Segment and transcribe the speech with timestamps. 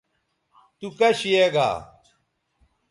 [0.77, 1.69] تو کش یے گا